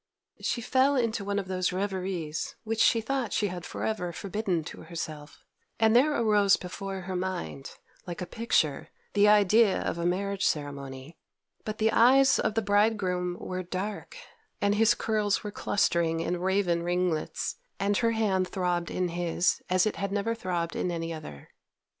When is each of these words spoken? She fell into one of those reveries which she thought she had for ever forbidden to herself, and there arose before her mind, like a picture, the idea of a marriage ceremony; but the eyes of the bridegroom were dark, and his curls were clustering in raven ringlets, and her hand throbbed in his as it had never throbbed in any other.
She 0.41 0.61
fell 0.61 0.95
into 0.95 1.23
one 1.23 1.37
of 1.37 1.47
those 1.47 1.71
reveries 1.71 2.55
which 2.63 2.79
she 2.79 3.01
thought 3.01 3.31
she 3.33 3.49
had 3.49 3.67
for 3.67 3.83
ever 3.83 4.11
forbidden 4.11 4.63
to 4.63 4.81
herself, 4.81 5.43
and 5.79 5.95
there 5.95 6.19
arose 6.19 6.57
before 6.57 7.01
her 7.01 7.15
mind, 7.15 7.75
like 8.07 8.19
a 8.19 8.25
picture, 8.25 8.89
the 9.13 9.27
idea 9.27 9.79
of 9.79 9.99
a 9.99 10.05
marriage 10.07 10.43
ceremony; 10.43 11.17
but 11.65 11.77
the 11.77 11.91
eyes 11.91 12.39
of 12.39 12.55
the 12.55 12.63
bridegroom 12.63 13.37
were 13.39 13.61
dark, 13.61 14.17
and 14.59 14.73
his 14.73 14.95
curls 14.95 15.43
were 15.43 15.51
clustering 15.51 16.19
in 16.19 16.39
raven 16.39 16.81
ringlets, 16.81 17.57
and 17.79 17.97
her 17.97 18.13
hand 18.13 18.47
throbbed 18.47 18.89
in 18.89 19.09
his 19.09 19.61
as 19.69 19.85
it 19.85 19.97
had 19.97 20.11
never 20.11 20.33
throbbed 20.33 20.75
in 20.75 20.89
any 20.89 21.13
other. 21.13 21.49